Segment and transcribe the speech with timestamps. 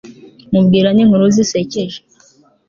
[0.51, 1.91] mubwirane inkuru zisekej